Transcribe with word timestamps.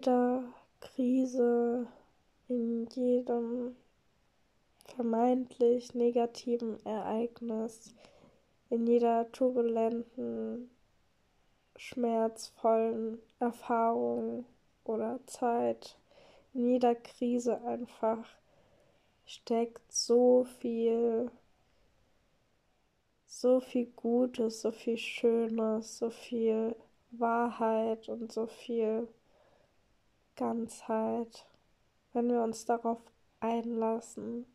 jeder 0.00 0.44
Krise, 0.80 1.86
in 2.48 2.86
jedem 2.86 3.76
vermeintlich 4.86 5.94
negativen 5.94 6.84
Ereignis, 6.86 7.94
in 8.70 8.86
jeder 8.86 9.30
turbulenten, 9.30 10.70
schmerzvollen 11.76 13.18
Erfahrung 13.40 14.46
oder 14.84 15.20
Zeit, 15.26 15.98
in 16.54 16.66
jeder 16.66 16.94
Krise 16.94 17.60
einfach 17.62 18.26
steckt 19.26 19.92
so 19.92 20.44
viel, 20.60 21.30
so 23.26 23.60
viel 23.60 23.86
Gutes, 23.96 24.62
so 24.62 24.70
viel 24.70 24.96
Schönes, 24.96 25.98
so 25.98 26.08
viel 26.08 26.74
Wahrheit 27.10 28.08
und 28.08 28.32
so 28.32 28.46
viel 28.46 29.06
Ganzheit, 30.40 31.46
wenn 32.14 32.30
wir 32.30 32.42
uns 32.42 32.64
darauf 32.64 32.98
einlassen, 33.40 34.46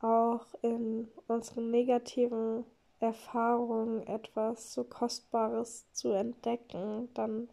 auch 0.00 0.44
in 0.60 1.08
unseren 1.26 1.70
negativen 1.70 2.64
Erfahrungen 3.00 4.06
etwas 4.06 4.74
so 4.74 4.84
Kostbares 4.84 5.90
zu 5.92 6.10
entdecken, 6.10 7.08
dann 7.14 7.48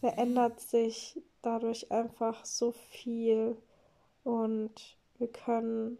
verändert 0.00 0.58
sich 0.58 1.20
dadurch 1.42 1.92
einfach 1.92 2.46
so 2.46 2.72
viel 2.72 3.58
und 4.24 4.96
wir 5.18 5.28
können 5.28 5.98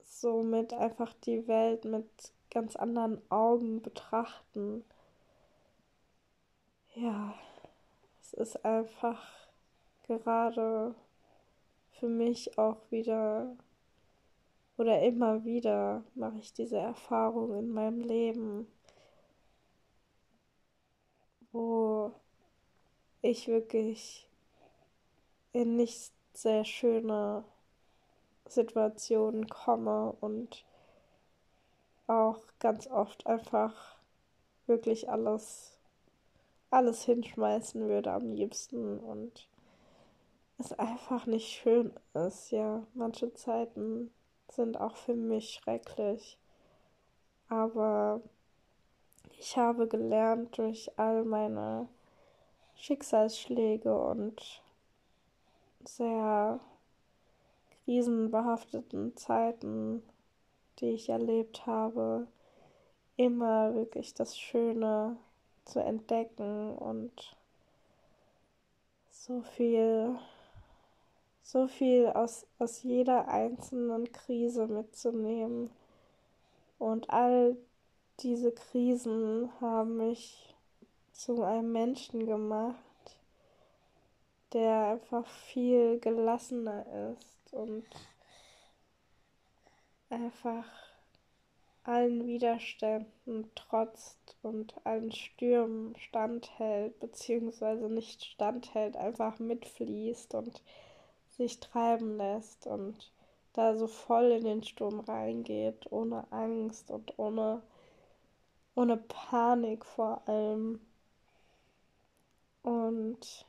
somit 0.00 0.72
einfach 0.72 1.12
die 1.24 1.48
Welt 1.48 1.84
mit 1.84 2.06
ganz 2.50 2.76
anderen 2.76 3.20
Augen 3.32 3.82
betrachten. 3.82 4.84
Ja, 6.94 7.34
ist 8.36 8.64
einfach 8.64 9.22
gerade 10.06 10.94
für 11.92 12.08
mich 12.08 12.58
auch 12.58 12.78
wieder 12.90 13.56
oder 14.76 15.02
immer 15.02 15.44
wieder 15.44 16.02
mache 16.14 16.38
ich 16.38 16.52
diese 16.52 16.78
Erfahrung 16.78 17.56
in 17.56 17.70
meinem 17.70 18.00
Leben, 18.00 18.66
wo 21.52 22.12
ich 23.22 23.46
wirklich 23.46 24.28
in 25.52 25.76
nicht 25.76 26.12
sehr 26.32 26.64
schöne 26.64 27.44
Situationen 28.46 29.46
komme 29.48 30.12
und 30.20 30.64
auch 32.08 32.40
ganz 32.58 32.88
oft 32.88 33.26
einfach 33.26 33.96
wirklich 34.66 35.08
alles 35.08 35.73
alles 36.74 37.04
hinschmeißen 37.04 37.88
würde 37.88 38.12
am 38.12 38.32
liebsten 38.32 38.98
und 38.98 39.48
es 40.58 40.72
einfach 40.72 41.26
nicht 41.26 41.48
schön 41.48 41.92
ist. 42.14 42.50
Ja, 42.50 42.86
manche 42.94 43.32
Zeiten 43.34 44.10
sind 44.50 44.80
auch 44.80 44.96
für 44.96 45.14
mich 45.14 45.50
schrecklich. 45.50 46.38
Aber 47.48 48.20
ich 49.38 49.56
habe 49.56 49.86
gelernt 49.88 50.56
durch 50.58 50.90
all 50.96 51.24
meine 51.24 51.88
Schicksalsschläge 52.76 53.96
und 53.96 54.62
sehr 55.84 56.60
krisenbehafteten 57.84 59.16
Zeiten, 59.16 60.02
die 60.78 60.90
ich 60.90 61.08
erlebt 61.08 61.66
habe, 61.66 62.26
immer 63.16 63.74
wirklich 63.74 64.14
das 64.14 64.38
Schöne 64.38 65.16
zu 65.64 65.80
entdecken 65.80 66.76
und 66.76 67.36
so 69.10 69.40
viel 69.40 70.18
so 71.44 71.68
viel 71.68 72.06
aus, 72.06 72.46
aus 72.58 72.82
jeder 72.82 73.28
einzelnen 73.28 74.10
Krise 74.10 74.66
mitzunehmen. 74.66 75.70
Und 76.78 77.10
all 77.10 77.56
diese 78.20 78.50
Krisen 78.50 79.50
haben 79.60 79.98
mich 79.98 80.54
zu 81.12 81.42
einem 81.42 81.70
Menschen 81.70 82.26
gemacht, 82.26 82.76
der 84.52 84.86
einfach 84.88 85.26
viel 85.26 86.00
gelassener 86.00 86.86
ist 87.12 87.52
und 87.52 87.84
einfach 90.08 90.66
allen 91.84 92.26
Widerständen 92.26 93.50
trotzt 93.54 94.36
und 94.42 94.74
allen 94.84 95.12
Stürmen 95.12 95.94
standhält, 95.96 96.98
beziehungsweise 96.98 97.88
nicht 97.88 98.24
standhält, 98.24 98.96
einfach 98.96 99.38
mitfließt 99.38 100.34
und 100.34 100.62
sich 101.28 101.60
treiben 101.60 102.16
lässt 102.16 102.66
und 102.66 103.12
da 103.52 103.76
so 103.76 103.86
voll 103.86 104.32
in 104.32 104.44
den 104.44 104.62
Sturm 104.62 105.00
reingeht, 105.00 105.92
ohne 105.92 106.30
Angst 106.32 106.90
und 106.90 107.18
ohne, 107.18 107.62
ohne 108.74 108.96
Panik 108.96 109.84
vor 109.84 110.26
allem. 110.26 110.80
Und 112.62 113.46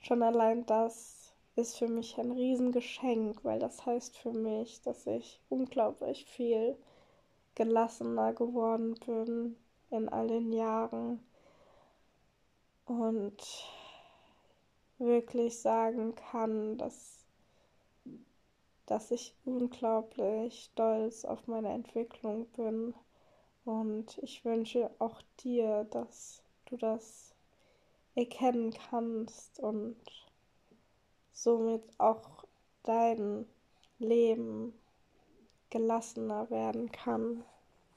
schon 0.00 0.22
allein 0.22 0.64
das 0.64 1.34
ist 1.54 1.76
für 1.76 1.88
mich 1.88 2.18
ein 2.18 2.32
Riesengeschenk, 2.32 3.44
weil 3.44 3.58
das 3.58 3.84
heißt 3.84 4.16
für 4.16 4.32
mich, 4.32 4.80
dass 4.82 5.06
ich 5.06 5.40
unglaublich 5.48 6.24
viel 6.24 6.76
gelassener 7.58 8.32
geworden 8.34 8.94
bin 9.04 9.56
in 9.90 10.08
all 10.08 10.28
den 10.28 10.52
Jahren 10.52 11.18
und 12.86 13.36
wirklich 14.98 15.58
sagen 15.58 16.14
kann, 16.14 16.78
dass, 16.78 17.24
dass 18.86 19.10
ich 19.10 19.34
unglaublich 19.44 20.70
stolz 20.72 21.24
auf 21.24 21.48
meine 21.48 21.70
Entwicklung 21.70 22.46
bin. 22.56 22.94
Und 23.64 24.18
ich 24.18 24.44
wünsche 24.44 24.90
auch 25.00 25.20
dir, 25.40 25.84
dass 25.90 26.42
du 26.66 26.76
das 26.76 27.34
erkennen 28.14 28.72
kannst 28.88 29.58
und 29.58 29.96
somit 31.32 31.82
auch 31.98 32.44
dein 32.84 33.46
Leben 33.98 34.72
gelassener 35.70 36.50
werden 36.50 36.90
kann. 36.92 37.44